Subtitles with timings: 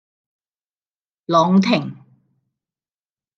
[1.27, 1.93] 朗廷